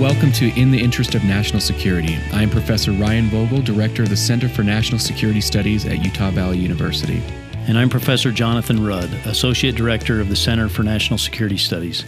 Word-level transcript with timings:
welcome 0.00 0.32
to 0.32 0.48
In 0.58 0.70
the 0.70 0.82
Interest 0.82 1.14
of 1.14 1.22
National 1.24 1.60
Security. 1.60 2.16
I 2.32 2.42
am 2.42 2.48
Professor 2.48 2.90
Ryan 2.90 3.26
Vogel, 3.26 3.60
Director 3.60 4.04
of 4.04 4.08
the 4.08 4.16
Center 4.16 4.48
for 4.48 4.62
National 4.62 4.98
Security 4.98 5.42
Studies 5.42 5.84
at 5.84 6.02
Utah 6.02 6.30
Valley 6.30 6.56
University. 6.56 7.22
And 7.68 7.76
I'm 7.76 7.90
Professor 7.90 8.32
Jonathan 8.32 8.82
Rudd, 8.82 9.12
Associate 9.26 9.76
Director 9.76 10.18
of 10.18 10.30
the 10.30 10.36
Center 10.36 10.70
for 10.70 10.82
National 10.82 11.18
Security 11.18 11.58
Studies. 11.58 12.06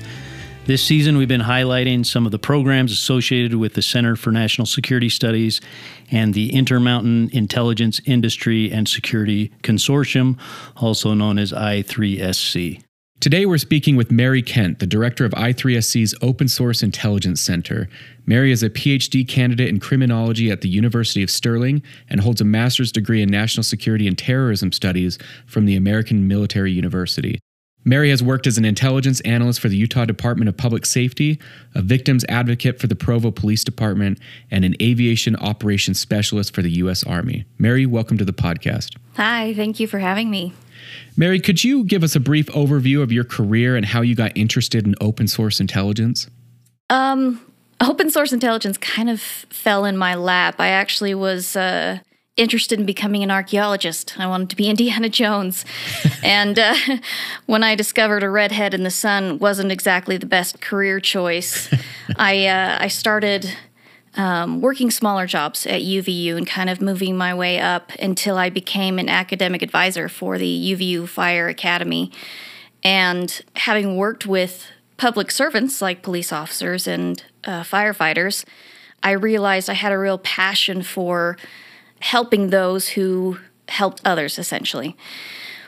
This 0.65 0.83
season, 0.83 1.19
we've 1.19 1.29
been 1.29 1.43
highlighting 1.43 2.07
some 2.07 2.25
of 2.25 2.33
the 2.33 2.39
programs 2.39 2.93
associated 2.93 3.57
with 3.57 3.75
the 3.75 3.83
Center 3.83 4.16
for 4.16 4.30
National 4.30 4.65
Security 4.65 5.11
Studies 5.11 5.61
and 6.11 6.33
the 6.33 6.55
Intermountain 6.55 7.29
Intelligence 7.34 8.01
Industry 8.06 8.73
and 8.73 8.88
Security 8.88 9.52
Consortium, 9.62 10.38
also 10.79 11.12
known 11.12 11.38
as 11.38 11.52
I3SC. 11.52 12.83
Today, 13.23 13.47
we're 13.47 13.59
speaking 13.59 13.95
with 13.95 14.11
Mary 14.11 14.43
Kent, 14.43 14.81
the 14.81 14.87
director 14.87 15.25
of 15.25 15.31
I3SC's 15.31 16.12
Open 16.23 16.49
Source 16.49 16.83
Intelligence 16.83 17.41
Center. 17.41 17.89
Mary 18.27 18.51
is 18.51 18.65
a 18.65 18.69
PhD 18.69 19.29
candidate 19.29 19.69
in 19.69 19.79
criminology 19.79 20.51
at 20.51 20.61
the 20.61 20.69
University 20.69 21.23
of 21.23 21.31
Stirling 21.31 21.85
and 22.11 22.21
holds 22.21 22.41
a 22.41 22.45
master's 22.45 22.91
degree 22.91 23.23
in 23.23 23.29
national 23.31 23.62
security 23.62 24.09
and 24.09 24.19
terrorism 24.19 24.73
studies 24.73 25.21
from 25.47 25.67
the 25.67 25.77
American 25.77 26.27
Military 26.27 26.73
University. 26.73 27.39
Mary 27.85 28.11
has 28.11 28.25
worked 28.25 28.48
as 28.48 28.59
an 28.59 28.65
intelligence 28.65 29.21
analyst 29.21 29.61
for 29.61 29.69
the 29.69 29.77
Utah 29.77 30.05
Department 30.05 30.48
of 30.48 30.57
Public 30.57 30.84
Safety, 30.84 31.39
a 31.77 31.83
victims 31.83 32.25
advocate 32.29 32.81
for 32.81 32.89
the 32.89 32.97
Provo 32.97 33.31
Police 33.31 33.62
Department, 33.62 34.19
and 34.51 34.65
an 34.65 34.75
aviation 34.83 35.37
operations 35.37 36.01
specialist 36.01 36.53
for 36.53 36.62
the 36.62 36.73
U.S. 36.73 37.05
Army. 37.05 37.45
Mary, 37.57 37.87
welcome 37.87 38.19
to 38.19 38.25
the 38.25 38.33
podcast. 38.33 38.97
Hi, 39.15 39.55
thank 39.55 39.79
you 39.79 39.86
for 39.86 40.01
having 40.01 40.29
me. 40.29 40.55
Mary, 41.16 41.41
could 41.41 41.62
you 41.62 41.84
give 41.84 42.02
us 42.02 42.14
a 42.14 42.20
brief 42.20 42.47
overview 42.47 43.02
of 43.02 43.12
your 43.12 43.25
career 43.25 43.77
and 43.77 43.86
how 43.86 44.00
you 44.00 44.14
got 44.14 44.36
interested 44.36 44.86
in 44.86 44.94
open 45.00 45.27
source 45.28 45.61
intelligence? 45.61 46.28
Um, 46.91 47.41
open 47.80 48.11
source 48.11 48.33
intelligence 48.33 48.78
kind 48.78 49.11
of 49.11 49.20
fell 49.20 49.84
in 49.84 49.97
my 49.97 50.14
lap. 50.14 50.56
I 50.58 50.69
actually 50.69 51.14
was 51.14 51.56
uh, 51.56 51.98
interested 52.36 52.78
in 52.78 52.86
becoming 52.86 53.22
an 53.22 53.30
archaeologist. 53.30 54.19
I 54.19 54.27
wanted 54.27 54.50
to 54.50 54.56
be 54.56 54.69
Indiana 54.69 55.08
Jones. 55.20 55.64
and 56.22 56.58
uh, 56.58 56.74
when 57.46 57.62
I 57.62 57.74
discovered 57.74 58.22
a 58.22 58.30
redhead 58.30 58.74
in 58.74 58.83
the 58.83 58.91
sun 58.91 59.39
wasn't 59.39 59.72
exactly 59.72 60.17
the 60.17 60.27
best 60.27 60.61
career 60.61 61.00
choice, 61.00 61.72
I, 62.17 62.46
uh, 62.46 62.78
I 62.80 62.89
started 62.89 63.55
um, 64.14 64.60
working 64.60 64.91
smaller 64.91 65.27
jobs 65.27 65.66
at 65.66 65.80
UVU 65.80 66.36
and 66.36 66.46
kind 66.46 66.68
of 66.68 66.80
moving 66.80 67.16
my 67.16 67.34
way 67.34 67.58
up 67.58 67.92
until 67.98 68.36
I 68.36 68.50
became 68.50 68.98
an 68.98 69.08
academic 69.08 69.62
advisor 69.62 70.08
for 70.08 70.38
the 70.38 70.74
UVU 70.74 71.08
Fire 71.08 71.48
Academy. 71.48 72.12
And 72.83 73.42
having 73.56 73.96
worked 73.96 74.27
with 74.27 74.66
public 74.96 75.30
servants 75.30 75.80
like 75.80 76.02
police 76.02 76.33
officers 76.33 76.86
and 76.86 77.24
uh, 77.44 77.62
firefighters, 77.62 78.44
I 79.02 79.12
realized 79.12 79.70
I 79.70 79.74
had 79.74 79.92
a 79.92 79.98
real 79.98 80.18
passion 80.18 80.83
for 80.83 81.36
helping 82.00 82.50
those 82.50 82.90
who 82.90 83.38
helped 83.68 84.02
others, 84.05 84.38
essentially. 84.38 84.96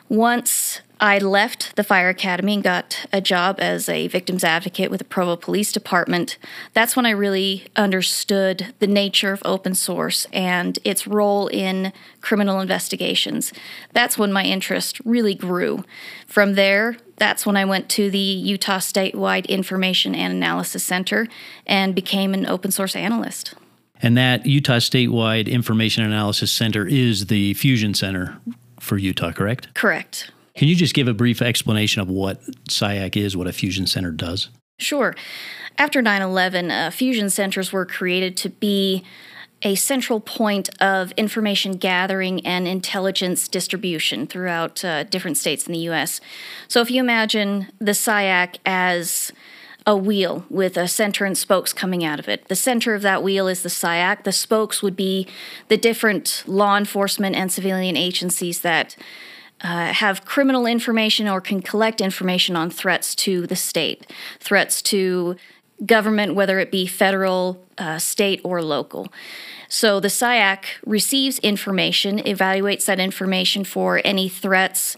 Once 0.08 0.80
I 1.00 1.18
left 1.18 1.76
the 1.76 1.84
fire 1.84 2.08
academy 2.08 2.54
and 2.54 2.62
got 2.62 3.04
a 3.12 3.20
job 3.20 3.56
as 3.58 3.88
a 3.88 4.06
victims 4.06 4.44
advocate 4.44 4.90
with 4.90 4.98
the 4.98 5.04
Provo 5.04 5.36
Police 5.36 5.72
Department. 5.72 6.38
That's 6.72 6.96
when 6.96 7.04
I 7.04 7.10
really 7.10 7.66
understood 7.74 8.72
the 8.78 8.86
nature 8.86 9.32
of 9.32 9.42
open 9.44 9.74
source 9.74 10.26
and 10.32 10.78
its 10.84 11.06
role 11.06 11.48
in 11.48 11.92
criminal 12.20 12.60
investigations. 12.60 13.52
That's 13.92 14.16
when 14.16 14.32
my 14.32 14.44
interest 14.44 15.00
really 15.04 15.34
grew. 15.34 15.84
From 16.26 16.54
there, 16.54 16.96
that's 17.16 17.44
when 17.44 17.56
I 17.56 17.64
went 17.64 17.88
to 17.90 18.08
the 18.10 18.18
Utah 18.18 18.78
Statewide 18.78 19.48
Information 19.48 20.14
and 20.14 20.32
Analysis 20.32 20.84
Center 20.84 21.28
and 21.66 21.94
became 21.94 22.34
an 22.34 22.46
open 22.46 22.70
source 22.70 22.94
analyst. 22.94 23.54
And 24.00 24.16
that 24.16 24.46
Utah 24.46 24.78
Statewide 24.78 25.48
Information 25.48 26.04
Analysis 26.04 26.52
Center 26.52 26.86
is 26.86 27.26
the 27.26 27.54
Fusion 27.54 27.94
Center 27.94 28.38
for 28.84 28.98
Utah, 28.98 29.32
correct? 29.32 29.72
Correct. 29.74 30.30
Can 30.56 30.68
you 30.68 30.76
just 30.76 30.94
give 30.94 31.08
a 31.08 31.14
brief 31.14 31.42
explanation 31.42 32.00
of 32.00 32.08
what 32.08 32.40
SIAC 32.68 33.16
is, 33.16 33.36
what 33.36 33.48
a 33.48 33.52
fusion 33.52 33.86
center 33.86 34.12
does? 34.12 34.50
Sure. 34.78 35.16
After 35.78 36.00
9 36.00 36.22
11, 36.22 36.70
uh, 36.70 36.90
fusion 36.90 37.30
centers 37.30 37.72
were 37.72 37.84
created 37.84 38.36
to 38.38 38.48
be 38.48 39.04
a 39.62 39.74
central 39.74 40.20
point 40.20 40.68
of 40.80 41.10
information 41.12 41.72
gathering 41.72 42.44
and 42.46 42.68
intelligence 42.68 43.48
distribution 43.48 44.26
throughout 44.26 44.84
uh, 44.84 45.04
different 45.04 45.38
states 45.38 45.66
in 45.66 45.72
the 45.72 45.78
U.S. 45.80 46.20
So 46.68 46.80
if 46.80 46.90
you 46.90 47.00
imagine 47.00 47.68
the 47.78 47.92
SIAC 47.92 48.58
as 48.66 49.32
a 49.86 49.96
wheel 49.96 50.46
with 50.48 50.76
a 50.76 50.88
center 50.88 51.24
and 51.24 51.36
spokes 51.36 51.72
coming 51.72 52.04
out 52.04 52.18
of 52.18 52.28
it. 52.28 52.48
The 52.48 52.56
center 52.56 52.94
of 52.94 53.02
that 53.02 53.22
wheel 53.22 53.48
is 53.48 53.62
the 53.62 53.68
SIAC. 53.68 54.24
The 54.24 54.32
spokes 54.32 54.82
would 54.82 54.96
be 54.96 55.26
the 55.68 55.76
different 55.76 56.42
law 56.46 56.76
enforcement 56.76 57.36
and 57.36 57.52
civilian 57.52 57.96
agencies 57.96 58.60
that 58.62 58.96
uh, 59.60 59.92
have 59.92 60.24
criminal 60.24 60.66
information 60.66 61.28
or 61.28 61.40
can 61.40 61.60
collect 61.60 62.00
information 62.00 62.56
on 62.56 62.70
threats 62.70 63.14
to 63.14 63.46
the 63.46 63.56
state, 63.56 64.10
threats 64.40 64.80
to 64.82 65.36
government, 65.84 66.34
whether 66.34 66.58
it 66.58 66.70
be 66.70 66.86
federal, 66.86 67.62
uh, 67.78 67.98
state, 67.98 68.40
or 68.44 68.62
local. 68.62 69.08
So 69.68 70.00
the 70.00 70.08
SIAC 70.08 70.64
receives 70.86 71.38
information, 71.40 72.18
evaluates 72.18 72.84
that 72.86 73.00
information 73.00 73.64
for 73.64 74.00
any 74.04 74.28
threats 74.28 74.96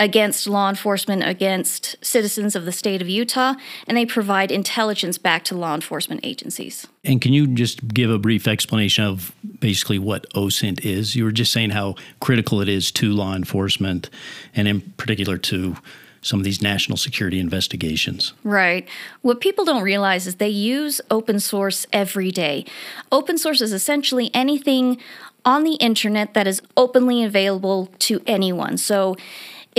against 0.00 0.46
law 0.46 0.68
enforcement, 0.68 1.24
against 1.24 1.96
citizens 2.04 2.54
of 2.54 2.64
the 2.64 2.72
state 2.72 3.02
of 3.02 3.08
Utah, 3.08 3.54
and 3.86 3.96
they 3.96 4.06
provide 4.06 4.52
intelligence 4.52 5.18
back 5.18 5.44
to 5.44 5.56
law 5.56 5.74
enforcement 5.74 6.20
agencies. 6.22 6.86
And 7.04 7.20
can 7.20 7.32
you 7.32 7.46
just 7.46 7.88
give 7.88 8.10
a 8.10 8.18
brief 8.18 8.46
explanation 8.46 9.04
of 9.04 9.34
basically 9.58 9.98
what 9.98 10.28
OSINT 10.34 10.84
is? 10.84 11.16
You 11.16 11.24
were 11.24 11.32
just 11.32 11.52
saying 11.52 11.70
how 11.70 11.96
critical 12.20 12.60
it 12.60 12.68
is 12.68 12.92
to 12.92 13.12
law 13.12 13.34
enforcement, 13.34 14.08
and 14.54 14.68
in 14.68 14.80
particular 14.96 15.36
to 15.38 15.76
some 16.20 16.40
of 16.40 16.44
these 16.44 16.60
national 16.60 16.96
security 16.96 17.38
investigations. 17.38 18.34
Right. 18.42 18.88
What 19.22 19.40
people 19.40 19.64
don't 19.64 19.82
realize 19.82 20.26
is 20.26 20.36
they 20.36 20.48
use 20.48 21.00
open 21.10 21.38
source 21.38 21.86
every 21.92 22.32
day. 22.32 22.64
Open 23.12 23.38
source 23.38 23.60
is 23.60 23.72
essentially 23.72 24.30
anything 24.34 24.98
on 25.44 25.62
the 25.62 25.74
internet 25.74 26.34
that 26.34 26.46
is 26.46 26.60
openly 26.76 27.22
available 27.22 27.86
to 28.00 28.20
anyone. 28.26 28.76
So 28.76 29.16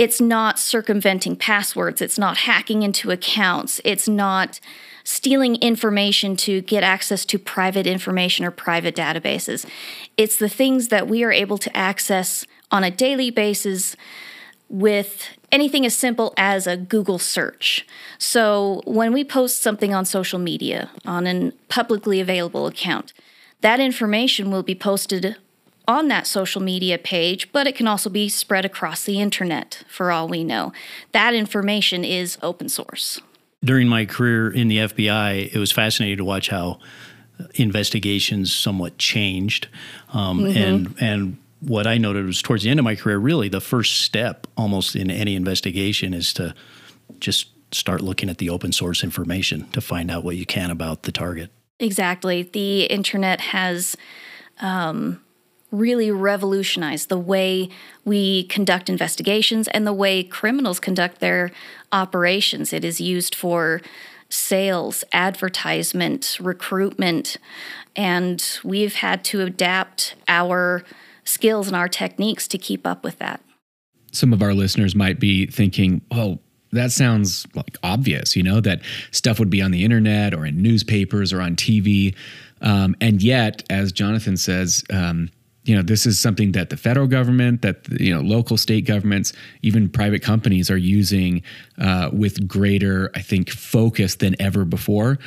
it's 0.00 0.18
not 0.18 0.58
circumventing 0.58 1.36
passwords, 1.36 2.00
it's 2.00 2.18
not 2.18 2.38
hacking 2.38 2.82
into 2.82 3.10
accounts, 3.10 3.82
it's 3.84 4.08
not 4.08 4.58
stealing 5.04 5.56
information 5.56 6.36
to 6.36 6.62
get 6.62 6.82
access 6.82 7.26
to 7.26 7.38
private 7.38 7.86
information 7.86 8.46
or 8.46 8.50
private 8.50 8.96
databases. 8.96 9.68
It's 10.16 10.38
the 10.38 10.48
things 10.48 10.88
that 10.88 11.06
we 11.06 11.22
are 11.22 11.30
able 11.30 11.58
to 11.58 11.76
access 11.76 12.46
on 12.70 12.82
a 12.82 12.90
daily 12.90 13.30
basis 13.30 13.94
with 14.70 15.36
anything 15.52 15.84
as 15.84 15.94
simple 15.94 16.32
as 16.38 16.66
a 16.66 16.78
Google 16.78 17.18
search. 17.18 17.86
So 18.16 18.80
when 18.86 19.12
we 19.12 19.22
post 19.22 19.60
something 19.60 19.92
on 19.92 20.06
social 20.06 20.38
media 20.38 20.88
on 21.04 21.26
a 21.26 21.52
publicly 21.68 22.20
available 22.20 22.66
account, 22.66 23.12
that 23.60 23.80
information 23.80 24.50
will 24.50 24.62
be 24.62 24.74
posted 24.74 25.36
on 25.88 26.08
that 26.08 26.26
social 26.26 26.60
media 26.60 26.98
page, 26.98 27.50
but 27.52 27.66
it 27.66 27.74
can 27.74 27.86
also 27.86 28.10
be 28.10 28.28
spread 28.28 28.64
across 28.64 29.04
the 29.04 29.20
internet 29.20 29.84
for 29.88 30.10
all 30.10 30.28
we 30.28 30.44
know. 30.44 30.72
That 31.12 31.34
information 31.34 32.04
is 32.04 32.38
open 32.42 32.68
source. 32.68 33.20
During 33.62 33.88
my 33.88 34.06
career 34.06 34.50
in 34.50 34.68
the 34.68 34.78
FBI, 34.78 35.54
it 35.54 35.58
was 35.58 35.72
fascinating 35.72 36.18
to 36.18 36.24
watch 36.24 36.48
how 36.48 36.78
investigations 37.54 38.52
somewhat 38.52 38.98
changed. 38.98 39.68
Um, 40.12 40.40
mm-hmm. 40.40 40.58
And, 40.58 40.94
and 41.00 41.38
what 41.60 41.86
I 41.86 41.98
noted 41.98 42.24
was 42.26 42.42
towards 42.42 42.62
the 42.62 42.70
end 42.70 42.80
of 42.80 42.84
my 42.84 42.96
career, 42.96 43.18
really 43.18 43.48
the 43.48 43.60
first 43.60 44.02
step 44.02 44.46
almost 44.56 44.96
in 44.96 45.10
any 45.10 45.34
investigation 45.34 46.14
is 46.14 46.32
to 46.34 46.54
just 47.18 47.48
start 47.72 48.00
looking 48.00 48.28
at 48.28 48.38
the 48.38 48.50
open 48.50 48.72
source 48.72 49.04
information 49.04 49.68
to 49.70 49.80
find 49.80 50.10
out 50.10 50.24
what 50.24 50.36
you 50.36 50.46
can 50.46 50.70
about 50.70 51.04
the 51.04 51.12
target. 51.12 51.50
Exactly. 51.78 52.42
The 52.42 52.84
internet 52.84 53.40
has 53.40 53.96
um, 54.60 55.20
really 55.70 56.10
revolutionized 56.10 57.08
the 57.08 57.18
way 57.18 57.68
we 58.04 58.44
conduct 58.44 58.88
investigations 58.88 59.68
and 59.68 59.86
the 59.86 59.92
way 59.92 60.22
criminals 60.22 60.80
conduct 60.80 61.20
their 61.20 61.50
operations. 61.92 62.72
It 62.72 62.84
is 62.84 63.00
used 63.00 63.34
for 63.34 63.80
sales, 64.28 65.04
advertisement, 65.12 66.38
recruitment, 66.40 67.36
and 67.96 68.58
we've 68.64 68.96
had 68.96 69.24
to 69.24 69.40
adapt 69.40 70.14
our 70.28 70.84
skills 71.24 71.66
and 71.66 71.76
our 71.76 71.88
techniques 71.88 72.48
to 72.48 72.58
keep 72.58 72.86
up 72.86 73.04
with 73.04 73.18
that. 73.18 73.40
Some 74.12 74.32
of 74.32 74.42
our 74.42 74.54
listeners 74.54 74.94
might 74.94 75.20
be 75.20 75.46
thinking, 75.46 76.00
oh, 76.10 76.38
that 76.72 76.92
sounds 76.92 77.46
like 77.54 77.76
obvious, 77.82 78.36
you 78.36 78.42
know, 78.42 78.60
that 78.60 78.80
stuff 79.10 79.38
would 79.38 79.50
be 79.50 79.60
on 79.60 79.70
the 79.70 79.84
internet 79.84 80.34
or 80.34 80.46
in 80.46 80.62
newspapers 80.62 81.32
or 81.32 81.40
on 81.40 81.56
TV. 81.56 82.14
Um, 82.60 82.94
and 83.00 83.22
yet, 83.22 83.64
as 83.70 83.90
Jonathan 83.92 84.36
says, 84.36 84.84
um, 84.90 85.30
you 85.70 85.76
know 85.76 85.82
this 85.82 86.04
is 86.06 86.18
something 86.18 86.52
that 86.52 86.70
the 86.70 86.76
federal 86.76 87.06
government 87.06 87.62
that 87.62 87.76
you 88.00 88.12
know 88.14 88.22
local 88.36 88.56
state 88.56 88.84
governments 88.86 89.32
even 89.62 89.88
private 89.88 90.22
companies 90.22 90.70
are 90.70 90.82
using 90.98 91.42
uh, 91.78 92.10
with 92.12 92.34
greater 92.56 93.10
i 93.14 93.22
think 93.30 93.50
focus 93.50 94.16
than 94.16 94.34
ever 94.40 94.64
before 94.64 95.18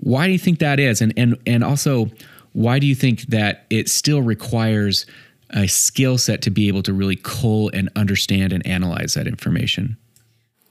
Why 0.00 0.26
do 0.26 0.32
you 0.32 0.38
think 0.38 0.60
that 0.60 0.78
is? 0.78 1.00
And 1.02 1.12
and 1.16 1.36
and 1.46 1.64
also, 1.64 2.10
why 2.52 2.78
do 2.78 2.86
you 2.86 2.94
think 2.94 3.22
that 3.22 3.66
it 3.70 3.88
still 3.88 4.22
requires 4.22 5.06
a 5.50 5.66
skill 5.66 6.18
set 6.18 6.42
to 6.42 6.50
be 6.50 6.68
able 6.68 6.82
to 6.84 6.92
really 6.92 7.16
cull 7.16 7.70
and 7.72 7.88
understand 7.96 8.52
and 8.52 8.64
analyze 8.66 9.14
that 9.14 9.26
information? 9.26 9.96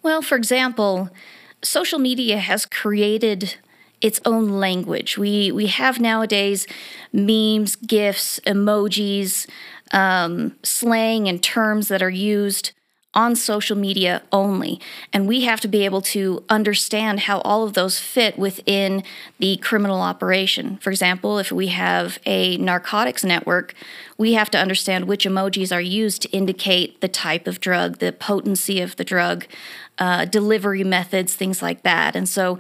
Well, 0.03 0.21
for 0.21 0.35
example, 0.35 1.09
social 1.61 1.99
media 1.99 2.37
has 2.37 2.65
created 2.65 3.57
its 4.01 4.21
own 4.25 4.49
language. 4.59 5.17
We 5.17 5.51
we 5.51 5.67
have 5.67 5.99
nowadays 5.99 6.67
memes, 7.11 7.75
gifs, 7.75 8.39
emojis, 8.45 9.47
um, 9.91 10.55
slang, 10.63 11.27
and 11.27 11.41
terms 11.41 11.87
that 11.87 12.01
are 12.01 12.09
used 12.09 12.71
on 13.17 13.35
social 13.35 13.75
media 13.75 14.21
only. 14.31 14.79
And 15.11 15.27
we 15.27 15.41
have 15.41 15.59
to 15.61 15.67
be 15.67 15.85
able 15.85 16.01
to 16.01 16.43
understand 16.49 17.21
how 17.21 17.39
all 17.39 17.63
of 17.63 17.73
those 17.73 17.99
fit 17.99 18.37
within 18.37 19.03
the 19.39 19.57
criminal 19.57 20.01
operation. 20.01 20.77
For 20.77 20.91
example, 20.91 21.39
if 21.39 21.51
we 21.51 21.67
have 21.67 22.19
a 22.27 22.57
narcotics 22.57 23.23
network, 23.23 23.73
we 24.19 24.33
have 24.33 24.51
to 24.51 24.59
understand 24.59 25.05
which 25.05 25.25
emojis 25.25 25.75
are 25.75 25.81
used 25.81 26.21
to 26.21 26.29
indicate 26.29 27.01
the 27.01 27.07
type 27.07 27.47
of 27.47 27.59
drug, 27.59 27.97
the 27.97 28.11
potency 28.11 28.81
of 28.81 28.95
the 28.97 29.03
drug, 29.03 29.47
uh, 29.97 30.25
delivery 30.25 30.83
methods, 30.83 31.33
things 31.33 31.59
like 31.59 31.81
that. 31.81 32.15
And 32.15 32.29
so, 32.29 32.59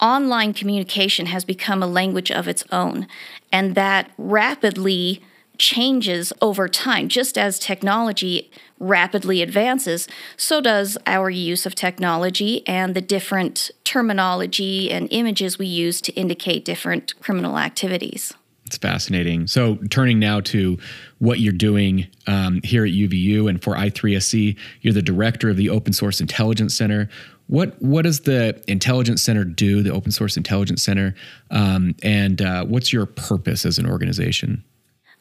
online 0.00 0.52
communication 0.52 1.26
has 1.26 1.44
become 1.44 1.82
a 1.82 1.86
language 1.86 2.30
of 2.30 2.48
its 2.48 2.64
own, 2.70 3.06
and 3.52 3.74
that 3.74 4.10
rapidly 4.16 5.22
changes 5.58 6.32
over 6.40 6.68
time. 6.68 7.08
Just 7.08 7.36
as 7.36 7.58
technology 7.58 8.50
rapidly 8.78 9.42
advances, 9.42 10.06
so 10.36 10.60
does 10.60 10.96
our 11.06 11.28
use 11.28 11.66
of 11.66 11.74
technology 11.74 12.66
and 12.66 12.94
the 12.94 13.00
different 13.00 13.70
terminology 13.84 14.90
and 14.90 15.08
images 15.10 15.58
we 15.58 15.66
use 15.66 16.00
to 16.02 16.12
indicate 16.12 16.64
different 16.64 17.18
criminal 17.20 17.58
activities. 17.58 18.32
It's 18.66 18.76
fascinating. 18.76 19.46
So, 19.46 19.76
turning 19.88 20.18
now 20.18 20.40
to 20.42 20.76
what 21.20 21.40
you're 21.40 21.54
doing 21.54 22.06
um, 22.26 22.60
here 22.62 22.84
at 22.84 22.92
UVU 22.92 23.48
and 23.48 23.62
for 23.62 23.74
I3SC, 23.74 24.58
you're 24.82 24.92
the 24.92 25.00
director 25.00 25.48
of 25.48 25.56
the 25.56 25.70
Open 25.70 25.94
Source 25.94 26.20
Intelligence 26.20 26.76
Center. 26.76 27.08
What 27.48 27.80
what 27.82 28.02
does 28.02 28.20
the 28.20 28.62
Intelligence 28.68 29.22
Center 29.22 29.44
do? 29.44 29.82
The 29.82 29.90
Open 29.90 30.12
Source 30.12 30.36
Intelligence 30.36 30.82
Center, 30.82 31.14
um, 31.50 31.94
and 32.02 32.40
uh, 32.40 32.64
what's 32.64 32.92
your 32.92 33.06
purpose 33.06 33.64
as 33.64 33.78
an 33.78 33.88
organization? 33.88 34.64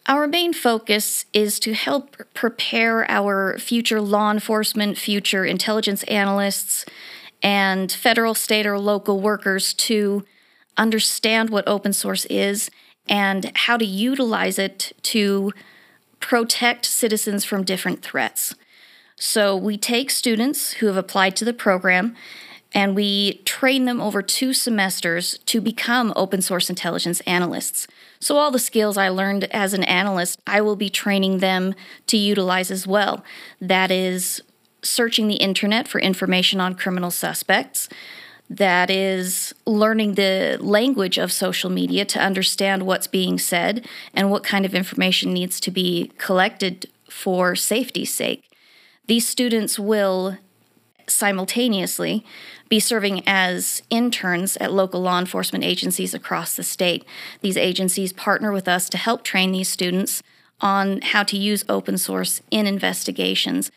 Our 0.07 0.27
main 0.27 0.53
focus 0.53 1.25
is 1.33 1.59
to 1.61 1.73
help 1.73 2.15
prepare 2.33 3.09
our 3.09 3.57
future 3.57 3.99
law 3.99 4.31
enforcement, 4.31 4.97
future 4.97 5.45
intelligence 5.45 6.03
analysts, 6.03 6.85
and 7.41 7.91
federal, 7.91 8.33
state, 8.33 8.65
or 8.65 8.79
local 8.79 9.19
workers 9.19 9.73
to 9.73 10.25
understand 10.77 11.49
what 11.49 11.67
open 11.67 11.91
source 11.91 12.25
is 12.25 12.69
and 13.09 13.51
how 13.55 13.77
to 13.77 13.85
utilize 13.85 14.59
it 14.59 14.93
to 15.01 15.53
protect 16.19 16.85
citizens 16.85 17.45
from 17.45 17.63
different 17.63 18.01
threats. 18.01 18.55
So 19.17 19.57
we 19.57 19.77
take 19.77 20.11
students 20.11 20.73
who 20.73 20.85
have 20.87 20.97
applied 20.97 21.35
to 21.37 21.45
the 21.45 21.53
program 21.53 22.15
and 22.73 22.95
we 22.95 23.35
train 23.45 23.85
them 23.85 23.99
over 23.99 24.21
two 24.21 24.53
semesters 24.53 25.39
to 25.45 25.59
become 25.59 26.13
open 26.15 26.41
source 26.41 26.69
intelligence 26.69 27.21
analysts. 27.21 27.87
So, 28.19 28.37
all 28.37 28.51
the 28.51 28.59
skills 28.59 28.97
I 28.97 29.09
learned 29.09 29.45
as 29.45 29.73
an 29.73 29.83
analyst, 29.83 30.39
I 30.45 30.61
will 30.61 30.75
be 30.75 30.89
training 30.89 31.37
them 31.37 31.75
to 32.07 32.17
utilize 32.17 32.69
as 32.71 32.85
well. 32.85 33.23
That 33.61 33.89
is, 33.89 34.41
searching 34.83 35.27
the 35.27 35.35
internet 35.35 35.87
for 35.87 35.99
information 35.99 36.59
on 36.59 36.75
criminal 36.75 37.11
suspects. 37.11 37.89
That 38.49 38.89
is 38.89 39.53
learning 39.65 40.15
the 40.15 40.57
language 40.61 41.17
of 41.17 41.31
social 41.31 41.69
media 41.69 42.05
to 42.05 42.19
understand 42.19 42.85
what's 42.85 43.07
being 43.07 43.37
said 43.39 43.85
and 44.13 44.31
what 44.31 44.43
kind 44.43 44.65
of 44.65 44.73
information 44.73 45.33
needs 45.33 45.59
to 45.61 45.71
be 45.71 46.11
collected 46.17 46.87
for 47.09 47.55
safety's 47.55 48.13
sake. 48.13 48.46
These 49.07 49.27
students 49.27 49.79
will 49.79 50.37
simultaneously 51.07 52.25
be 52.69 52.79
serving 52.81 53.23
as 53.25 53.81
interns 53.89 54.57
at 54.57 54.73
local 54.73 55.01
law 55.01 55.19
enforcement 55.19 55.63
agencies 55.63 56.13
across 56.13 56.55
the 56.55 56.63
state. 56.63 57.05
These 57.41 57.55
agencies 57.55 58.11
partner 58.11 58.51
with 58.51 58.67
us 58.67 58.89
to 58.89 58.97
help 58.97 59.23
train 59.23 59.53
these 59.53 59.69
students 59.69 60.21
on 60.59 61.01
how 61.01 61.23
to 61.23 61.37
use 61.37 61.63
open 61.69 61.97
source 61.97 62.41
in 62.51 62.67
investigations. 62.67 63.71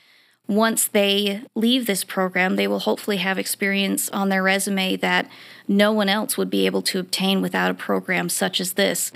Once 0.49 0.89
they 0.89 1.43
leave 1.55 1.87
this 1.87 2.03
program, 2.03 2.57
they 2.57 2.67
will 2.67 2.81
hopefully 2.81 3.19
have 3.19 3.39
experience 3.39 4.09
on 4.09 4.29
their 4.29 4.43
resume 4.43 4.97
that 4.97 5.31
no 5.69 5.93
one 5.93 6.09
else 6.09 6.37
would 6.37 6.51
be 6.51 6.67
able 6.67 6.83
to 6.83 6.99
obtain 6.99 7.41
without 7.41 7.71
a 7.71 7.75
program 7.75 8.29
such 8.29 8.61
as 8.61 8.73
this, 8.73 9.13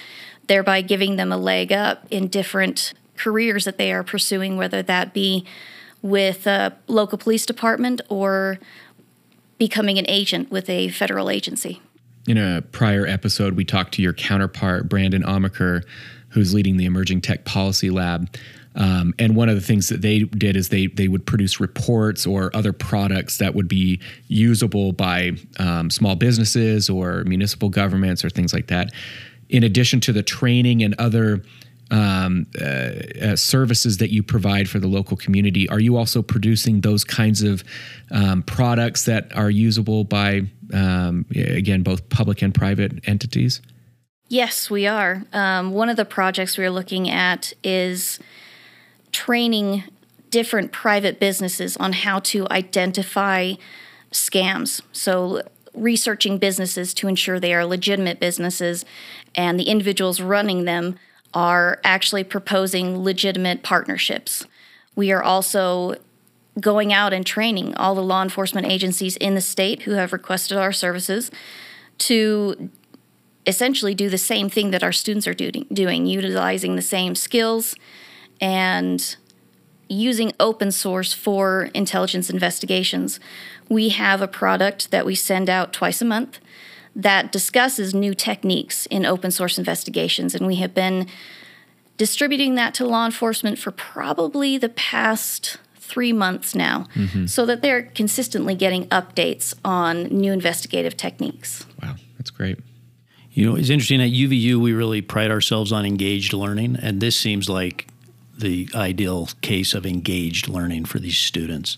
thereby 0.47 0.81
giving 0.81 1.17
them 1.17 1.33
a 1.33 1.37
leg 1.37 1.73
up 1.73 2.07
in 2.11 2.29
different 2.29 2.93
careers 3.17 3.65
that 3.65 3.79
they 3.79 3.93
are 3.93 4.05
pursuing, 4.05 4.57
whether 4.57 4.83
that 4.83 5.13
be 5.13 5.45
with 6.05 6.47
a 6.47 6.71
local 6.87 7.17
police 7.17 7.47
department 7.47 8.03
or 8.11 8.59
becoming 9.57 9.99
an 9.99 10.05
agent 10.07 10.51
with 10.51 10.69
a 10.69 10.91
federal 10.91 11.31
agency. 11.31 11.81
In 12.29 12.37
a 12.37 12.61
prior 12.61 13.07
episode, 13.07 13.55
we 13.55 13.65
talked 13.65 13.95
to 13.95 14.03
your 14.03 14.13
counterpart, 14.13 14.87
Brandon 14.87 15.23
Amacher, 15.23 15.83
who's 16.29 16.53
leading 16.53 16.77
the 16.77 16.85
Emerging 16.85 17.23
Tech 17.23 17.47
Policy 17.47 17.89
Lab. 17.89 18.29
Um, 18.75 19.15
and 19.19 19.35
one 19.35 19.49
of 19.49 19.55
the 19.55 19.63
things 19.63 19.89
that 19.89 20.03
they 20.03 20.25
did 20.25 20.57
is 20.57 20.69
they 20.69 20.89
they 20.89 21.09
would 21.09 21.25
produce 21.25 21.59
reports 21.59 22.27
or 22.27 22.55
other 22.55 22.75
products 22.75 23.39
that 23.39 23.55
would 23.55 23.69
be 23.69 23.99
usable 24.29 24.93
by 24.93 25.33
um, 25.59 25.89
small 25.89 26.17
businesses 26.17 26.91
or 26.91 27.25
municipal 27.25 27.71
governments 27.71 28.23
or 28.25 28.29
things 28.29 28.53
like 28.53 28.67
that. 28.67 28.93
In 29.49 29.63
addition 29.63 30.01
to 30.01 30.13
the 30.13 30.23
training 30.23 30.83
and 30.83 30.95
other 30.99 31.43
um, 31.91 32.47
uh, 32.61 32.65
uh, 32.65 33.37
services 33.37 33.99
that 33.99 34.11
you 34.11 34.23
provide 34.23 34.69
for 34.69 34.79
the 34.79 34.89
local 34.89 35.17
community, 35.17 35.69
are 35.69 35.81
you 35.81 35.97
also 35.97 36.23
producing 36.23 36.81
those 36.81 37.05
kinds 37.05 37.43
of 37.43 37.65
um, 38.11 38.43
products 38.43 39.05
that 39.05 39.35
are 39.37 39.51
usable 39.51 40.05
by, 40.05 40.43
um, 40.73 41.27
again, 41.35 41.83
both 41.83 42.09
public 42.09 42.43
and 42.43 42.55
private 42.55 43.07
entities? 43.07 43.61
Yes, 44.29 44.71
we 44.71 44.87
are. 44.87 45.25
Um, 45.33 45.73
one 45.73 45.89
of 45.89 45.97
the 45.97 46.05
projects 46.05 46.57
we're 46.57 46.71
looking 46.71 47.11
at 47.11 47.53
is 47.63 48.19
training 49.13 49.85
different 50.31 50.73
private 50.73 51.21
businesses 51.21 51.77
on 51.77 51.93
how 51.93 52.19
to 52.19 52.49
identify 52.51 53.53
scams. 54.11 54.81
So, 54.93 55.43
researching 55.75 56.39
businesses 56.39 56.95
to 56.95 57.09
ensure 57.09 57.41
they 57.41 57.53
are 57.53 57.65
legitimate 57.65 58.21
businesses 58.21 58.85
and 59.35 59.59
the 59.59 59.65
individuals 59.65 60.21
running 60.21 60.65
them 60.65 60.97
are 61.35 61.81
actually 61.85 62.25
proposing 62.25 63.03
legitimate 63.03 63.63
partnerships. 63.63 64.47
We 64.95 65.11
are 65.13 65.23
also 65.23 65.97
going 66.61 66.93
out 66.93 67.13
and 67.13 67.27
training 67.27 67.75
all 67.75 67.95
the 67.95 68.03
law 68.03 68.23
enforcement 68.23 68.67
agencies 68.67 69.17
in 69.17 69.35
the 69.35 69.41
state 69.41 69.83
who 69.83 69.93
have 69.93 70.13
requested 70.13 70.57
our 70.57 70.73
services 70.73 71.31
to 71.99 72.71
essentially 73.47 73.95
do 73.95 74.09
the 74.09 74.19
same 74.19 74.49
thing 74.49 74.71
that 74.71 74.83
our 74.83 74.93
students 74.93 75.27
are 75.27 75.35
doing, 75.35 75.67
doing 75.73 76.07
utilizing 76.07 76.77
the 76.77 76.83
same 76.83 77.15
skills 77.15 77.75
and 78.41 79.17
using 79.89 80.33
open 80.41 80.71
source 80.71 81.13
for 81.13 81.71
intelligence 81.75 82.31
investigations. 82.31 83.21
We 83.69 83.91
have 83.91 84.23
a 84.23 84.29
product 84.29 84.91
that 84.93 85.05
we 85.05 85.15
send 85.15 85.51
out 85.51 85.73
twice 85.73 86.01
a 86.01 86.05
month 86.05 86.39
that 86.97 87.33
discusses 87.33 87.95
new 87.95 88.15
techniques 88.15 88.87
in 88.87 89.05
open 89.05 89.31
source 89.31 89.59
investigations. 89.59 90.35
And 90.35 90.47
we 90.47 90.57
have 90.57 90.75
been 90.75 91.07
distributing 91.97 92.55
that 92.55 92.75
to 92.75 92.87
law 92.87 93.05
enforcement 93.05 93.59
for 93.59 93.71
probably 93.71 94.59
the 94.59 94.69
past 94.69 95.59
three 95.77 96.13
months 96.13 96.55
now 96.55 96.87
mm-hmm. 96.95 97.27
so 97.27 97.47
that 97.47 97.63
they're 97.63 97.83
consistently 97.83 98.55
getting 98.55 98.87
updates 98.89 99.55
on 99.65 100.05
new 100.05 100.33
investigative 100.33 100.97
techniques. 100.97 101.67
Wow, 101.83 101.97
that's 102.19 102.31
great. 102.31 102.59
You 103.33 103.51
know, 103.51 103.57
it's 103.57 103.69
interesting 103.69 104.01
at 104.01 104.11
UVU, 104.11 104.57
we 104.57 104.73
really 104.73 105.03
pride 105.03 105.31
ourselves 105.31 105.73
on 105.73 105.85
engaged 105.85 106.33
learning, 106.33 106.77
and 106.81 107.01
this 107.01 107.17
seems 107.17 107.49
like 107.49 107.89
the 108.39 108.69
ideal 108.75 109.29
case 109.43 109.75
of 109.75 109.85
engaged 109.85 110.49
learning 110.49 110.85
for 110.85 110.99
these 110.99 111.19
students. 111.19 111.77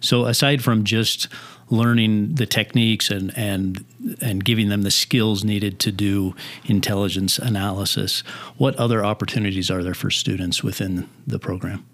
So, 0.00 0.26
aside 0.26 0.62
from 0.62 0.84
just 0.84 1.28
learning 1.70 2.34
the 2.34 2.46
techniques 2.46 3.10
and 3.10 3.36
and 3.36 3.84
and 4.20 4.44
giving 4.44 4.68
them 4.68 4.82
the 4.82 4.90
skills 4.90 5.44
needed 5.44 5.78
to 5.80 5.92
do 5.92 6.34
intelligence 6.64 7.38
analysis, 7.38 8.20
what 8.56 8.74
other 8.76 9.04
opportunities 9.04 9.70
are 9.70 9.82
there 9.82 9.94
for 9.94 10.10
students 10.10 10.62
within 10.62 11.08
the 11.26 11.38
program? 11.38 11.84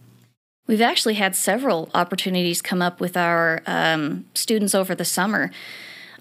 We've 0.67 0.81
actually 0.81 1.15
had 1.15 1.37
several 1.37 1.91
opportunities 1.95 2.63
come 2.63 2.81
up 2.81 3.01
with 3.01 3.17
our 3.17 3.63
um, 3.67 4.25
students 4.35 4.75
over 4.75 4.95
the 4.95 5.05
summer. 5.05 5.51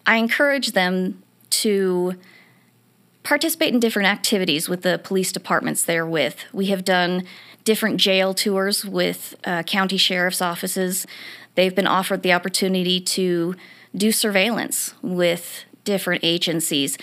I 0.05 0.17
encourage 0.17 0.73
them 0.73 1.23
to 1.49 2.15
participate 3.23 3.73
in 3.73 3.79
different 3.79 4.09
activities 4.09 4.67
with 4.67 4.81
the 4.81 4.99
police 5.01 5.31
departments 5.31 5.83
they're 5.83 6.05
with. 6.05 6.43
We 6.51 6.65
have 6.67 6.83
done 6.83 7.23
different 7.63 7.97
jail 7.97 8.33
tours 8.33 8.85
with 8.85 9.35
uh, 9.45 9.63
county 9.63 9.95
sheriff's 9.95 10.41
offices. 10.41 11.07
They've 11.55 11.75
been 11.75 11.87
offered 11.87 12.23
the 12.23 12.33
opportunity 12.33 12.99
to 12.99 13.55
do 13.95 14.11
surveillance 14.11 14.93
with 15.01 15.65
different 15.83 16.23
agencies. 16.23 16.97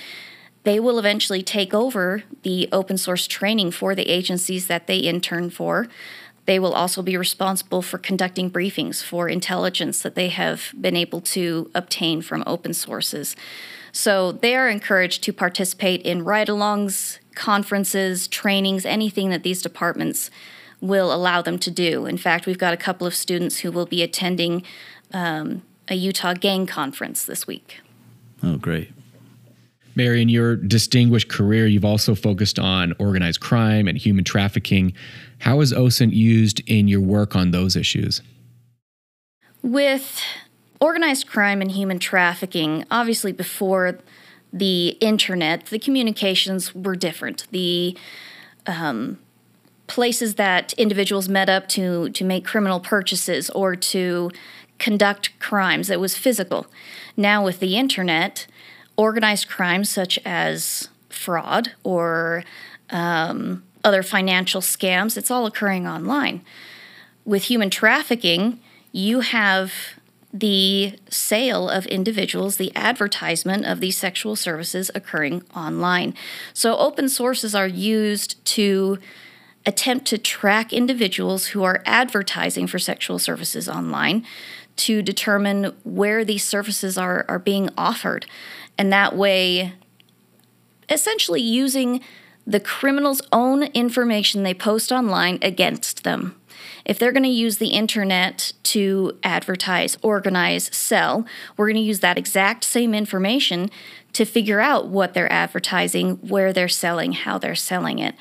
They 0.65 0.81
will 0.81 0.99
eventually 0.99 1.43
take 1.43 1.73
over 1.73 2.25
the 2.43 2.69
open 2.73 2.99
source 2.99 3.27
training 3.27 3.71
for 3.71 3.95
the 3.95 4.09
agencies 4.09 4.67
that 4.67 4.87
they 4.87 4.99
intern 4.99 5.51
for. 5.51 5.89
They 6.47 6.59
will 6.59 6.73
also 6.73 7.03
be 7.03 7.17
responsible 7.17 7.83
for 7.83 7.99
conducting 7.99 8.51
briefings 8.51 9.03
for 9.03 9.29
intelligence 9.29 10.03
that 10.03 10.17
they 10.17 10.29
have 10.29 10.73
been 10.79 10.97
able 10.97 11.21
to 11.21 11.71
obtain 11.75 12.23
from 12.23 12.43
open 12.47 12.75
sources. 12.75 13.37
So 13.93 14.33
they 14.33 14.57
are 14.57 14.69
encouraged 14.69 15.23
to 15.25 15.33
participate 15.33 16.03
in 16.03 16.25
ride 16.25 16.49
alongs, 16.49 17.19
conferences, 17.35 18.27
trainings, 18.27 18.85
anything 18.85 19.31
that 19.31 19.43
these 19.43 19.63
departments 19.63 20.31
will 20.81 21.13
allow 21.13 21.43
them 21.43 21.59
to 21.59 21.71
do. 21.71 22.07
In 22.07 22.17
fact, 22.17 22.47
we've 22.47 22.59
got 22.59 22.73
a 22.73 22.77
couple 22.77 23.07
of 23.07 23.15
students 23.15 23.59
who 23.59 23.71
will 23.71 23.87
be 23.87 24.03
attending 24.03 24.63
um, 25.13 25.63
a 25.89 25.95
Utah 25.95 26.35
gang 26.35 26.67
conference 26.67 27.25
this 27.25 27.47
week. 27.47 27.81
Oh, 28.43 28.57
great. 28.57 28.91
Mary, 29.95 30.23
in 30.23 30.29
your 30.29 30.57
distinguished 30.57 31.29
career, 31.29 31.67
you've 31.67 31.85
also 31.85 32.15
focused 32.15 32.59
on 32.59 32.95
organized 32.99 33.41
crime 33.41 33.89
and 33.89 33.99
human 33.99 34.25
trafficking. 34.25 34.93
How 35.41 35.61
is 35.61 35.73
OSINT 35.73 36.13
used 36.13 36.61
in 36.67 36.89
your 36.89 37.01
work 37.01 37.35
on 37.35 37.51
those 37.51 37.77
issues? 37.77 38.23
With 39.63 40.23
organized 40.81 41.27
crime 41.27 41.61
and 41.61 41.71
human 41.71 41.99
trafficking, 41.99 42.87
obviously 42.91 43.33
before 43.33 43.99
the 44.53 44.97
internet, 45.01 45.67
the 45.67 45.79
communications 45.79 46.75
were 46.75 46.97
different. 46.97 47.47
The 47.51 47.97
um, 48.67 49.19
places 49.91 50.37
that 50.37 50.73
individuals 50.75 51.29
met 51.29 51.49
up 51.51 51.69
to 51.69 52.09
to 52.11 52.25
make 52.25 52.45
criminal 52.45 52.79
purchases 52.79 53.51
or 53.51 53.75
to 53.75 54.31
conduct 54.79 55.39
crimes, 55.41 55.91
it 55.91 56.01
was 56.01 56.17
physical. 56.17 56.67
Now 57.17 57.45
with 57.45 57.59
the 57.59 57.77
internet, 57.77 58.47
organized 58.97 59.49
crimes 59.49 59.91
such 59.91 60.19
as 60.25 60.89
fraud 61.09 61.73
or 61.83 62.45
um, 62.91 63.65
other 63.83 64.03
financial 64.05 64.61
scams, 64.61 65.17
it's 65.19 65.31
all 65.31 65.45
occurring 65.45 65.87
online. 65.89 66.43
With 67.25 67.45
human 67.45 67.69
trafficking, 67.69 68.61
you 68.93 69.21
have 69.21 69.73
the 70.33 70.97
sale 71.09 71.69
of 71.69 71.85
individuals, 71.87 72.57
the 72.57 72.75
advertisement 72.77 73.67
of 73.67 73.81
these 73.81 73.99
sexual 73.99 74.37
services 74.37 74.89
occurring 74.95 75.43
online. 75.55 76.15
So, 76.55 76.77
open 76.77 77.09
sources 77.09 77.57
are 77.57 77.67
used 77.67 78.43
to 78.57 79.01
attempt 79.67 80.07
to 80.07 80.19
track 80.19 80.73
individuals 80.73 81.49
who 81.49 81.63
are 81.63 81.83
advertising 81.85 82.67
for 82.67 82.79
sexual 82.79 83.19
services 83.19 83.69
online 83.69 84.25
to 84.77 85.03
determine 85.03 85.77
where 85.85 86.25
these 86.25 86.45
services 86.45 86.97
are, 86.97 87.27
are 87.29 87.39
being 87.39 87.69
offered. 87.77 88.27
And 88.79 88.93
that 88.93 89.15
way, 89.15 89.75
essentially 90.89 91.43
using 91.43 92.01
the 92.47 92.61
criminal's 92.61 93.21
own 93.33 93.65
information 93.65 94.43
they 94.43 94.55
post 94.55 94.91
online 94.91 95.39
against 95.43 96.05
them. 96.05 96.40
If 96.85 96.99
they're 96.99 97.13
going 97.13 97.25
to 97.25 97.29
use 97.29 97.59
the 97.59 97.69
internet 97.69 98.53
to 98.65 99.19
advertise, 99.23 99.97
organize, 100.03 100.75
sell, 100.75 101.27
we're 101.57 101.67
going 101.67 101.77
to 101.77 101.83
use 101.83 102.01
that 102.01 102.19
exact 102.19 102.65
same 102.65 102.95
information 102.95 103.71
to 104.13 104.25
figure 104.25 104.61
out 104.61 104.89
what 104.89 105.15
they're 105.15 105.33
advertising, 105.33 106.17
where 106.17 106.53
they're 106.53 106.69
selling, 106.69 107.13
how 107.13 107.39
they're 107.39 107.55
selling 107.55 107.99
it. 107.99 108.15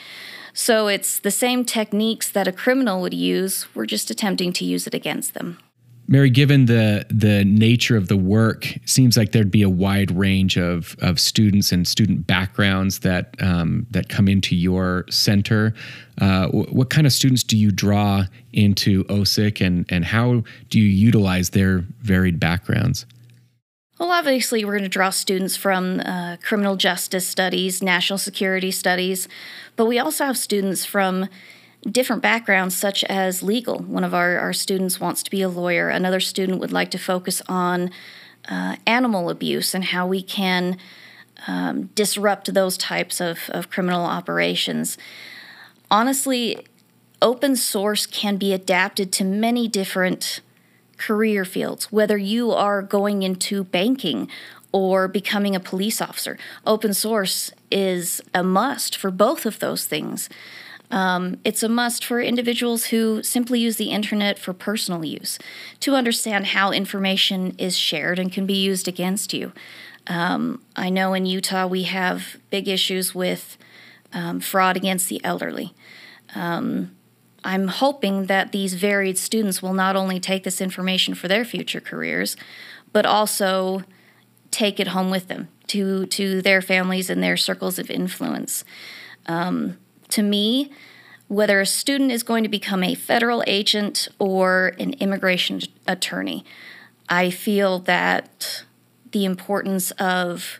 So 0.53 0.87
it's 0.87 1.19
the 1.19 1.31
same 1.31 1.63
techniques 1.65 2.29
that 2.29 2.47
a 2.47 2.51
criminal 2.51 3.01
would 3.01 3.13
use, 3.13 3.67
we're 3.73 3.85
just 3.85 4.09
attempting 4.09 4.53
to 4.53 4.65
use 4.65 4.87
it 4.87 4.93
against 4.93 5.33
them. 5.33 5.57
Mary, 6.11 6.31
given 6.31 6.65
the 6.65 7.05
the 7.11 7.45
nature 7.45 7.95
of 7.95 8.07
the 8.07 8.17
work, 8.17 8.65
seems 8.85 9.15
like 9.15 9.31
there'd 9.31 9.51
be 9.51 9.61
a 9.61 9.69
wide 9.69 10.09
range 10.09 10.57
of 10.57 10.95
of 11.01 11.19
students 11.19 11.71
and 11.71 11.87
student 11.87 12.25
backgrounds 12.25 12.99
that 12.99 13.35
um, 13.39 13.85
that 13.91 14.09
come 14.09 14.27
into 14.27 14.55
your 14.55 15.05
center. 15.11 15.71
Uh, 16.19 16.47
what 16.47 16.89
kind 16.89 17.05
of 17.05 17.13
students 17.13 17.43
do 17.43 17.55
you 17.55 17.71
draw 17.71 18.23
into 18.53 19.03
OSIC, 19.03 19.63
and 19.63 19.85
and 19.89 20.03
how 20.03 20.43
do 20.69 20.79
you 20.79 20.87
utilize 20.87 21.51
their 21.51 21.85
varied 22.01 22.39
backgrounds? 22.39 23.05
Well, 23.99 24.09
obviously, 24.09 24.65
we're 24.65 24.79
going 24.79 24.83
to 24.83 24.89
draw 24.89 25.11
students 25.11 25.55
from 25.55 25.99
uh, 25.99 26.37
criminal 26.41 26.75
justice 26.75 27.27
studies, 27.27 27.83
national 27.83 28.17
security 28.17 28.71
studies, 28.71 29.27
but 29.75 29.85
we 29.85 29.99
also 29.99 30.25
have 30.25 30.39
students 30.39 30.85
from 30.85 31.29
different 31.83 32.21
backgrounds, 32.21 32.75
such 32.75 33.03
as 33.05 33.41
legal. 33.41 33.79
One 33.79 34.03
of 34.03 34.13
our, 34.13 34.37
our 34.37 34.53
students 34.53 34.99
wants 34.99 35.23
to 35.23 35.31
be 35.31 35.41
a 35.41 35.49
lawyer, 35.49 35.89
another 35.89 36.19
student 36.19 36.59
would 36.59 36.71
like 36.71 36.91
to 36.91 36.97
focus 36.97 37.41
on 37.47 37.91
uh, 38.49 38.75
animal 38.85 39.29
abuse 39.29 39.73
and 39.73 39.85
how 39.85 40.07
we 40.07 40.21
can 40.21 40.77
um, 41.47 41.85
disrupt 41.95 42.53
those 42.53 42.77
types 42.77 43.21
of, 43.21 43.49
of 43.49 43.69
criminal 43.69 44.03
operations. 44.03 44.97
Honestly, 45.89 46.65
open 47.21 47.55
source 47.55 48.05
can 48.05 48.37
be 48.37 48.53
adapted 48.53 49.11
to 49.13 49.23
many 49.23 49.67
different 49.67 50.41
career 50.97 51.45
fields, 51.45 51.91
whether 51.91 52.17
you 52.17 52.51
are 52.51 52.81
going 52.81 53.23
into 53.23 53.63
banking 53.63 54.29
or 54.71 55.07
becoming 55.07 55.55
a 55.55 55.59
police 55.59 56.01
officer. 56.01 56.37
Open 56.65 56.93
source 56.93 57.51
is 57.71 58.21
a 58.33 58.43
must 58.43 58.95
for 58.95 59.09
both 59.09 59.45
of 59.45 59.59
those 59.59 59.85
things. 59.85 60.29
Um, 60.91 61.39
it's 61.43 61.61
a 61.61 61.69
must 61.69 62.03
for 62.03 62.19
individuals 62.19 62.85
who 62.85 63.21
simply 63.21 63.59
use 63.59 63.77
the 63.77 63.91
internet 63.91 64.39
for 64.39 64.53
personal 64.53 65.05
use 65.05 65.37
to 65.81 65.93
understand 65.93 66.47
how 66.47 66.71
information 66.71 67.55
is 67.57 67.77
shared 67.77 68.17
and 68.17 68.31
can 68.31 68.45
be 68.45 68.55
used 68.55 68.87
against 68.87 69.33
you. 69.33 69.51
Um, 70.07 70.63
I 70.75 70.89
know 70.89 71.13
in 71.13 71.25
Utah 71.25 71.67
we 71.67 71.83
have 71.83 72.37
big 72.49 72.67
issues 72.67 73.13
with 73.13 73.57
um, 74.11 74.39
fraud 74.39 74.75
against 74.75 75.09
the 75.09 75.23
elderly. 75.23 75.75
Um, 76.33 76.95
I'm 77.43 77.67
hoping 77.67 78.25
that 78.25 78.51
these 78.51 78.73
varied 78.73 79.17
students 79.17 79.61
will 79.61 79.73
not 79.73 79.95
only 79.95 80.19
take 80.19 80.43
this 80.43 80.59
information 80.59 81.13
for 81.13 81.27
their 81.27 81.45
future 81.45 81.79
careers, 81.79 82.35
but 82.91 83.05
also 83.05 83.83
take 84.51 84.79
it 84.79 84.87
home 84.87 85.11
with 85.11 85.27
them 85.27 85.47
to 85.67 86.07
to 86.07 86.41
their 86.41 86.61
families 86.61 87.09
and 87.09 87.21
their 87.23 87.37
circles 87.37 87.79
of 87.79 87.89
influence. 87.89 88.65
Um, 89.27 89.77
to 90.09 90.21
me, 90.21 90.71
whether 91.27 91.59
a 91.59 91.65
student 91.65 92.11
is 92.11 92.23
going 92.23 92.43
to 92.43 92.49
become 92.49 92.83
a 92.83 92.95
federal 92.95 93.43
agent 93.47 94.07
or 94.17 94.73
an 94.79 94.93
immigration 94.93 95.61
attorney, 95.87 96.43
I 97.07 97.29
feel 97.29 97.79
that 97.79 98.63
the 99.11 99.25
importance 99.25 99.91
of 99.91 100.57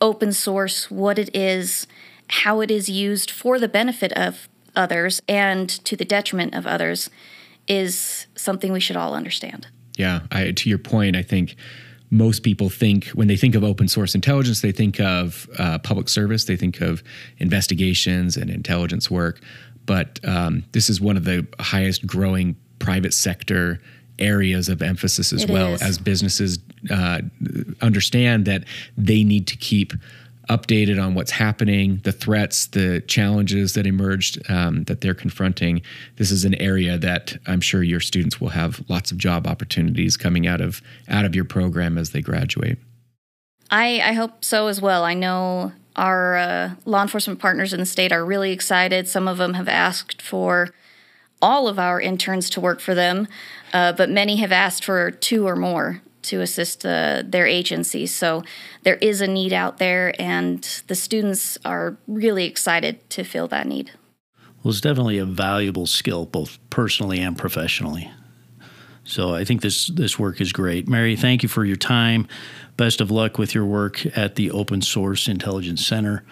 open 0.00 0.32
source, 0.32 0.90
what 0.90 1.18
it 1.18 1.34
is, 1.34 1.86
how 2.28 2.60
it 2.60 2.70
is 2.70 2.88
used 2.88 3.30
for 3.30 3.58
the 3.58 3.68
benefit 3.68 4.12
of 4.12 4.48
others 4.74 5.22
and 5.28 5.68
to 5.68 5.96
the 5.96 6.04
detriment 6.04 6.54
of 6.54 6.66
others, 6.66 7.10
is 7.66 8.26
something 8.34 8.72
we 8.72 8.80
should 8.80 8.96
all 8.96 9.14
understand. 9.14 9.66
Yeah, 9.96 10.20
I, 10.30 10.52
to 10.52 10.68
your 10.68 10.78
point, 10.78 11.16
I 11.16 11.22
think 11.22 11.56
most 12.10 12.42
people 12.42 12.68
think 12.70 13.06
when 13.08 13.28
they 13.28 13.36
think 13.36 13.54
of 13.54 13.64
open 13.64 13.88
source 13.88 14.14
intelligence, 14.14 14.60
they 14.60 14.72
think 14.72 15.00
of 15.00 15.48
uh, 15.58 15.78
public 15.78 16.08
service, 16.08 16.44
they 16.44 16.56
think 16.56 16.80
of 16.80 17.02
investigations 17.38 18.36
and 18.36 18.50
intelligence 18.50 19.10
work. 19.10 19.40
But 19.86 20.20
um, 20.24 20.64
this 20.72 20.90
is 20.90 21.00
one 21.00 21.16
of 21.16 21.24
the 21.24 21.46
highest 21.60 22.06
growing 22.06 22.56
private 22.78 23.14
sector 23.14 23.80
areas 24.18 24.68
of 24.68 24.82
emphasis 24.82 25.32
as 25.32 25.44
it 25.44 25.50
well 25.50 25.74
is. 25.74 25.82
as 25.82 25.98
businesses 25.98 26.58
uh, 26.90 27.20
understand 27.82 28.46
that 28.46 28.64
they 28.96 29.22
need 29.24 29.46
to 29.48 29.56
keep 29.56 29.92
updated 30.48 31.02
on 31.02 31.14
what's 31.14 31.32
happening, 31.32 32.00
the 32.04 32.12
threats, 32.12 32.66
the 32.68 33.00
challenges 33.02 33.74
that 33.74 33.86
emerged 33.86 34.38
um, 34.50 34.84
that 34.84 35.00
they're 35.00 35.14
confronting. 35.14 35.82
This 36.16 36.30
is 36.30 36.44
an 36.44 36.54
area 36.54 36.98
that 36.98 37.36
I'm 37.46 37.60
sure 37.60 37.82
your 37.82 38.00
students 38.00 38.40
will 38.40 38.50
have 38.50 38.82
lots 38.88 39.10
of 39.10 39.18
job 39.18 39.46
opportunities 39.46 40.16
coming 40.16 40.46
out 40.46 40.60
of 40.60 40.82
out 41.08 41.24
of 41.24 41.34
your 41.34 41.44
program 41.44 41.98
as 41.98 42.10
they 42.10 42.20
graduate. 42.20 42.78
I, 43.70 44.00
I 44.00 44.12
hope 44.12 44.44
so 44.44 44.68
as 44.68 44.80
well. 44.80 45.02
I 45.02 45.14
know 45.14 45.72
our 45.96 46.36
uh, 46.36 46.70
law 46.84 47.02
enforcement 47.02 47.40
partners 47.40 47.72
in 47.72 47.80
the 47.80 47.86
state 47.86 48.12
are 48.12 48.24
really 48.24 48.52
excited. 48.52 49.08
Some 49.08 49.26
of 49.26 49.38
them 49.38 49.54
have 49.54 49.68
asked 49.68 50.22
for 50.22 50.72
all 51.42 51.68
of 51.68 51.78
our 51.78 52.00
interns 52.00 52.48
to 52.50 52.60
work 52.60 52.80
for 52.80 52.94
them, 52.94 53.26
uh, 53.72 53.92
but 53.92 54.08
many 54.08 54.36
have 54.36 54.52
asked 54.52 54.84
for 54.84 55.10
two 55.10 55.46
or 55.46 55.56
more 55.56 56.00
to 56.26 56.40
assist 56.40 56.84
uh, 56.84 57.22
their 57.24 57.46
agencies. 57.46 58.14
So 58.14 58.42
there 58.82 58.96
is 58.96 59.20
a 59.20 59.26
need 59.26 59.52
out 59.52 59.78
there, 59.78 60.14
and 60.20 60.62
the 60.86 60.94
students 60.94 61.58
are 61.64 61.96
really 62.06 62.44
excited 62.44 63.08
to 63.10 63.24
fill 63.24 63.48
that 63.48 63.66
need. 63.66 63.92
Well, 64.62 64.72
it's 64.72 64.80
definitely 64.80 65.18
a 65.18 65.24
valuable 65.24 65.86
skill, 65.86 66.26
both 66.26 66.58
personally 66.70 67.20
and 67.20 67.38
professionally. 67.38 68.10
So 69.04 69.32
I 69.32 69.44
think 69.44 69.60
this 69.60 69.86
this 69.86 70.18
work 70.18 70.40
is 70.40 70.52
great. 70.52 70.88
Mary, 70.88 71.14
thank 71.14 71.44
you 71.44 71.48
for 71.48 71.64
your 71.64 71.76
time. 71.76 72.26
Best 72.76 73.00
of 73.00 73.10
luck 73.10 73.38
with 73.38 73.54
your 73.54 73.64
work 73.64 74.04
at 74.16 74.34
the 74.34 74.50
Open 74.50 74.82
Source 74.82 75.28
Intelligence 75.28 75.86
Center. 75.86 76.24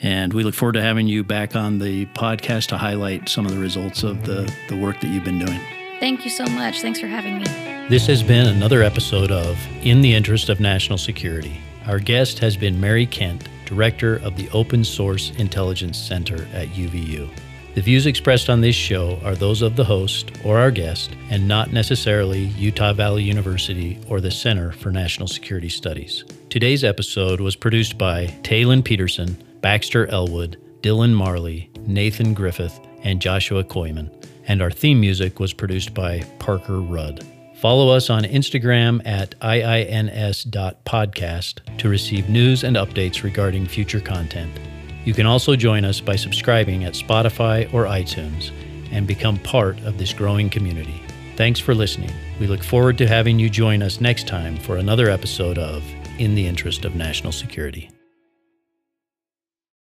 And 0.00 0.32
we 0.32 0.42
look 0.42 0.54
forward 0.54 0.72
to 0.72 0.82
having 0.82 1.06
you 1.06 1.22
back 1.22 1.54
on 1.54 1.78
the 1.78 2.06
podcast 2.06 2.68
to 2.68 2.78
highlight 2.78 3.28
some 3.28 3.44
of 3.44 3.52
the 3.52 3.58
results 3.58 4.02
of 4.02 4.24
the, 4.24 4.52
the 4.68 4.76
work 4.76 5.00
that 5.00 5.08
you've 5.08 5.24
been 5.24 5.44
doing. 5.44 5.60
Thank 6.02 6.24
you 6.24 6.30
so 6.32 6.44
much. 6.46 6.80
Thanks 6.80 6.98
for 6.98 7.06
having 7.06 7.38
me. 7.38 7.44
This 7.88 8.08
has 8.08 8.24
been 8.24 8.48
another 8.48 8.82
episode 8.82 9.30
of 9.30 9.56
In 9.84 10.00
the 10.00 10.12
Interest 10.12 10.48
of 10.48 10.58
National 10.58 10.98
Security. 10.98 11.60
Our 11.86 12.00
guest 12.00 12.40
has 12.40 12.56
been 12.56 12.80
Mary 12.80 13.06
Kent, 13.06 13.48
Director 13.66 14.16
of 14.16 14.36
the 14.36 14.50
Open 14.50 14.82
Source 14.82 15.30
Intelligence 15.38 15.96
Center 15.96 16.48
at 16.54 16.66
UVU. 16.70 17.30
The 17.76 17.82
views 17.82 18.06
expressed 18.06 18.50
on 18.50 18.60
this 18.60 18.74
show 18.74 19.20
are 19.22 19.36
those 19.36 19.62
of 19.62 19.76
the 19.76 19.84
host 19.84 20.32
or 20.44 20.58
our 20.58 20.72
guest, 20.72 21.14
and 21.30 21.46
not 21.46 21.72
necessarily 21.72 22.46
Utah 22.46 22.92
Valley 22.92 23.22
University 23.22 24.00
or 24.08 24.20
the 24.20 24.32
Center 24.32 24.72
for 24.72 24.90
National 24.90 25.28
Security 25.28 25.68
Studies. 25.68 26.24
Today's 26.50 26.82
episode 26.82 27.40
was 27.40 27.54
produced 27.54 27.96
by 27.96 28.26
Taylin 28.42 28.82
Peterson, 28.82 29.40
Baxter 29.60 30.08
Elwood, 30.08 30.56
Dylan 30.82 31.12
Marley, 31.12 31.70
Nathan 31.86 32.34
Griffith, 32.34 32.80
and 33.02 33.20
Joshua 33.20 33.64
Koyman, 33.64 34.10
and 34.46 34.60
our 34.60 34.70
theme 34.70 35.00
music 35.00 35.38
was 35.40 35.52
produced 35.52 35.94
by 35.94 36.20
Parker 36.38 36.80
Rudd. 36.80 37.26
Follow 37.56 37.88
us 37.90 38.10
on 38.10 38.24
Instagram 38.24 39.00
at 39.06 39.38
iins.podcast 39.40 40.48
to 41.78 41.88
receive 41.88 42.28
news 42.28 42.64
and 42.64 42.76
updates 42.76 43.22
regarding 43.22 43.66
future 43.66 44.00
content. 44.00 44.50
You 45.04 45.14
can 45.14 45.26
also 45.26 45.54
join 45.54 45.84
us 45.84 46.00
by 46.00 46.16
subscribing 46.16 46.82
at 46.82 46.94
Spotify 46.94 47.72
or 47.72 47.84
iTunes 47.84 48.50
and 48.90 49.06
become 49.06 49.38
part 49.38 49.78
of 49.82 49.98
this 49.98 50.12
growing 50.12 50.50
community. 50.50 51.00
Thanks 51.36 51.60
for 51.60 51.74
listening. 51.74 52.10
We 52.40 52.48
look 52.48 52.64
forward 52.64 52.98
to 52.98 53.06
having 53.06 53.38
you 53.38 53.48
join 53.48 53.82
us 53.82 54.00
next 54.00 54.26
time 54.26 54.56
for 54.56 54.76
another 54.76 55.08
episode 55.08 55.58
of 55.58 55.84
In 56.18 56.34
the 56.34 56.46
Interest 56.46 56.84
of 56.84 56.96
National 56.96 57.30
Security. 57.32 57.88